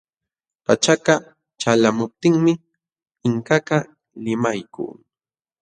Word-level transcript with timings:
Pachaka 0.65 1.13
ćhalqamuptinmi 1.61 2.53
Inkakaq 3.27 3.85
limaykun. 4.23 4.97